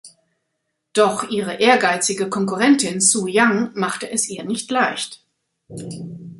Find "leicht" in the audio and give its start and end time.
4.71-5.23